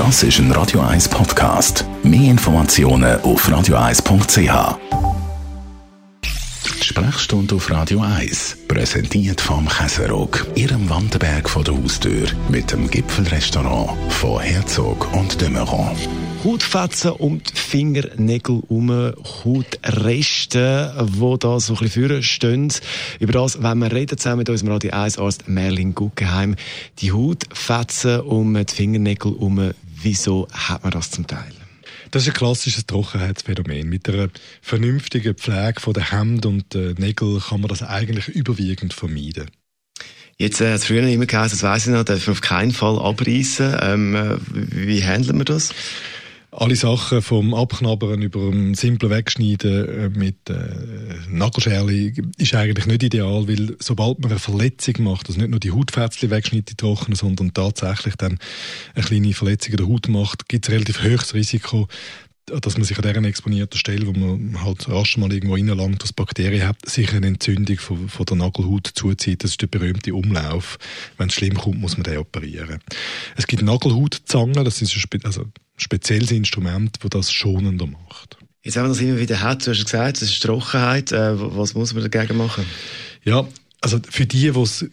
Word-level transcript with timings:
Das 0.00 0.22
ist 0.22 0.38
ein 0.38 0.50
Radio 0.52 0.80
1 0.80 1.10
Podcast. 1.10 1.84
Mehr 2.02 2.30
Informationen 2.30 3.20
auf 3.20 3.46
radio1.ch. 3.46 4.78
Sprechstunde 6.82 7.54
auf 7.54 7.70
Radio 7.70 8.00
1, 8.00 8.56
präsentiert 8.66 9.42
vom 9.42 9.68
Käserock, 9.68 10.46
Ihrem 10.54 10.88
Wanderberg 10.88 11.50
vor 11.50 11.64
der 11.64 11.76
Haustür, 11.76 12.28
mit 12.48 12.72
dem 12.72 12.90
Gipfelrestaurant 12.90 13.90
von 14.10 14.40
Herzog 14.40 15.12
und 15.12 15.38
de 15.38 15.50
Meuron. 15.50 15.94
Hautfetzen 16.44 17.10
um 17.12 17.42
die 17.42 17.54
Fingernägel 17.54 18.62
herum, 18.70 19.12
Hautreste, 19.44 20.94
die 21.14 21.38
da 21.38 21.60
so 21.60 21.74
ein 21.74 21.78
bisschen 21.80 22.22
stehen. 22.22 22.72
Über 23.18 23.34
das 23.34 23.62
wenn 23.62 23.78
wir 23.80 23.92
reden 23.92 24.16
zusammen 24.16 24.38
mit 24.38 24.48
unserem 24.48 24.72
Radio 24.72 24.92
1 24.92 25.18
Arzt 25.18 25.46
Merlin 25.46 25.94
Guggenheim. 25.94 26.56
Die 27.00 27.12
Hautfetzen 27.12 28.20
um 28.20 28.54
die 28.54 28.74
Fingernägel 28.74 29.32
herum, 29.32 29.74
wieso 30.02 30.48
hat 30.52 30.82
man 30.82 30.92
das 30.92 31.10
zum 31.10 31.26
Teil? 31.26 31.52
Das 32.10 32.22
ist 32.22 32.28
ein 32.28 32.34
klassisches 32.34 32.86
Trockenheitsphänomen. 32.86 33.88
Mit 33.88 34.08
einer 34.08 34.28
vernünftigen 34.62 35.34
Pflege 35.34 35.92
der 35.94 36.10
Hände 36.10 36.48
und 36.48 36.74
der 36.74 36.94
Nägel 36.94 37.40
kann 37.40 37.60
man 37.60 37.68
das 37.68 37.82
eigentlich 37.82 38.28
überwiegend 38.28 38.92
vermeiden. 38.92 39.50
Jetzt 40.36 40.60
äh, 40.60 40.68
hat 40.72 40.80
es 40.80 40.86
früher 40.86 41.06
immer 41.06 41.26
geheißen, 41.26 41.58
das 41.58 41.62
weiss 41.62 41.86
ich 41.86 41.92
noch, 41.92 42.02
darf 42.02 42.26
man 42.26 42.32
auf 42.32 42.40
keinen 42.40 42.72
Fall 42.72 42.98
abreißen. 42.98 43.76
Ähm, 43.80 44.16
äh, 44.16 44.36
wie 44.50 45.04
handeln 45.04 45.38
wir 45.38 45.44
das? 45.44 45.74
Alle 46.52 46.74
Sachen 46.74 47.22
vom 47.22 47.54
Abknabbern 47.54 48.22
über 48.22 48.48
ein 48.48 48.74
simples 48.74 49.10
Wegschneiden 49.10 49.88
äh, 49.88 50.08
mit 50.08 50.50
äh, 50.50 50.54
Nagelscherli 51.28 52.12
ist 52.38 52.54
eigentlich 52.54 52.86
nicht 52.86 53.02
ideal, 53.04 53.46
weil 53.46 53.76
sobald 53.78 54.18
man 54.18 54.32
eine 54.32 54.40
Verletzung 54.40 55.04
macht, 55.04 55.28
also 55.28 55.38
nicht 55.38 55.50
nur 55.50 55.60
die 55.60 55.70
Hautfätzchen 55.70 56.30
wegschneidet, 56.30 56.70
die 56.70 56.76
trocknen, 56.76 57.14
sondern 57.14 57.54
tatsächlich 57.54 58.16
dann 58.16 58.38
eine 58.94 59.04
kleine 59.04 59.32
Verletzung 59.32 59.72
in 59.72 59.76
der 59.76 59.88
Haut 59.88 60.08
macht, 60.08 60.48
gibt 60.48 60.66
es 60.66 60.74
relativ 60.74 61.02
hohes 61.04 61.34
Risiko, 61.34 61.86
dass 62.46 62.76
man 62.76 62.84
sich 62.84 62.98
an 62.98 63.02
dieser 63.06 63.24
exponierten 63.24 63.78
Stelle, 63.78 64.06
wo 64.06 64.12
man 64.12 64.62
halt 64.62 64.88
rasch 64.88 65.16
mal 65.16 65.32
irgendwo 65.32 65.54
reinlangt, 65.54 66.02
das 66.02 66.12
Bakterien 66.12 66.66
hat, 66.66 66.76
sich 66.88 67.12
eine 67.12 67.28
Entzündung 67.28 67.78
von, 67.78 68.08
von, 68.08 68.26
der 68.26 68.36
Nagelhaut 68.36 68.90
zuzieht. 68.94 69.44
Das 69.44 69.52
ist 69.52 69.62
der 69.62 69.68
berühmte 69.68 70.14
Umlauf. 70.14 70.78
Wenn 71.16 71.28
es 71.28 71.34
schlimm 71.34 71.54
kommt, 71.54 71.80
muss 71.80 71.96
man 71.96 72.04
den 72.04 72.18
operieren. 72.18 72.80
Es 73.36 73.46
gibt 73.46 73.62
Nagelhautzangen, 73.62 74.64
das 74.64 74.82
ist 74.82 74.94
ein, 74.94 75.24
also 75.24 75.42
ein 75.42 75.52
spezielles 75.76 76.32
Instrument, 76.32 76.96
das 77.00 77.10
das 77.10 77.32
schonender 77.32 77.86
macht. 77.86 78.36
Jetzt 78.62 78.76
haben 78.76 78.84
wir 78.84 78.88
das 78.88 79.00
immer 79.00 79.18
wieder 79.18 79.40
hat. 79.40 79.66
Du 79.66 79.70
hast 79.70 79.84
gesagt, 79.84 80.20
das 80.20 80.30
ist 80.30 80.42
Trockenheit. 80.42 81.12
Äh, 81.12 81.32
was 81.56 81.74
muss 81.74 81.94
man 81.94 82.08
dagegen 82.08 82.36
machen? 82.36 82.66
Ja, 83.24 83.46
also 83.80 83.98
für 84.08 84.26
die, 84.26 84.50
die 84.50 84.60
es 84.60 84.84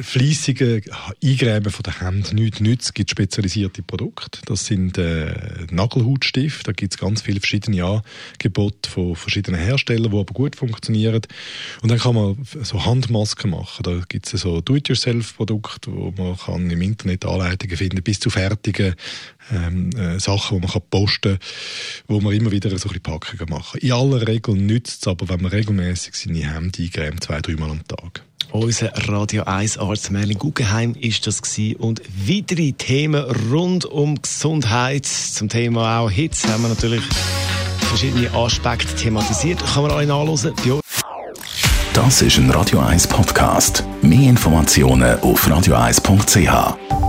fließige 0.00 0.82
Eingräben 1.24 1.72
von 1.72 1.82
der 1.82 2.00
Hand 2.00 2.32
nichts 2.32 2.60
nützt, 2.60 2.94
gibt 2.94 3.10
spezialisierte 3.10 3.82
Produkte. 3.82 4.38
Das 4.46 4.64
sind 4.64 4.96
äh, 4.96 5.66
Nagelhautstifte. 5.72 6.62
Da 6.64 6.72
gibt 6.72 6.94
es 6.94 7.00
ganz 7.00 7.22
viele 7.22 7.40
verschiedene 7.40 7.84
Angebote 7.84 8.88
von 8.88 9.16
verschiedenen 9.16 9.60
Herstellern, 9.60 10.12
die 10.12 10.16
aber 10.16 10.32
gut 10.32 10.54
funktionieren. 10.54 11.22
Und 11.82 11.90
dann 11.90 11.98
kann 11.98 12.14
man 12.14 12.38
so 12.62 12.84
Handmasken 12.84 13.50
machen. 13.50 13.82
Da 13.82 14.00
gibt 14.08 14.32
es 14.32 14.40
so 14.40 14.60
Do-it-yourself-Produkte, 14.60 15.90
wo 15.92 16.14
man 16.16 16.36
kann 16.36 16.70
im 16.70 16.80
Internet 16.80 17.24
Anleitungen 17.24 17.76
finden, 17.76 18.02
bis 18.02 18.20
zu 18.20 18.30
fertigen 18.30 18.94
ähm, 19.50 19.90
äh, 19.96 20.20
Sachen, 20.20 20.58
die 20.58 20.66
man 20.66 20.72
kann 20.72 20.82
posten 20.90 21.38
kann, 21.38 21.48
wo 22.06 22.20
man 22.20 22.34
immer 22.34 22.52
wieder 22.52 22.70
so 22.70 22.76
ein 22.76 22.80
bisschen 22.80 23.02
Packungen 23.02 23.50
machen 23.50 23.80
In 23.80 23.92
aller 23.92 24.26
Regel 24.28 24.54
nützt 24.54 25.02
es 25.02 25.08
aber, 25.08 25.28
wenn 25.28 25.42
man 25.42 25.50
regelmäßig 25.50 26.14
seine 26.14 26.54
Hände 26.54 26.82
eingräbt, 26.82 27.24
zwei, 27.24 27.40
dreimal 27.40 27.70
am 27.70 27.86
Tag. 27.88 28.27
Unser 28.60 28.90
Radio 29.08 29.44
1 29.44 29.78
Arzt 29.78 30.10
Merlin 30.10 30.36
Guggenheim 30.36 30.96
ist 31.00 31.28
das 31.28 31.40
gewesen. 31.42 31.76
Und 31.76 32.02
weitere 32.26 32.72
Themen 32.72 33.24
rund 33.50 33.84
um 33.84 34.20
Gesundheit, 34.20 35.06
zum 35.06 35.48
Thema 35.48 36.00
auch 36.00 36.10
Hitze, 36.10 36.52
haben 36.52 36.62
wir 36.62 36.68
natürlich 36.68 37.02
verschiedene 37.78 38.32
Aspekte 38.32 38.92
thematisiert. 38.96 39.64
Kann 39.64 39.84
man 39.84 39.92
alle 39.92 40.06
nachlesen. 40.06 40.54
Das 41.94 42.20
ist 42.20 42.36
ein 42.38 42.50
Radio 42.50 42.80
1 42.80 43.06
Podcast. 43.06 43.84
Mehr 44.02 44.28
Informationen 44.28 45.20
auf 45.20 45.46
radio1.ch. 45.46 47.07